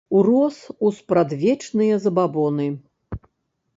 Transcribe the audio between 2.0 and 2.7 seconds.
забабоны.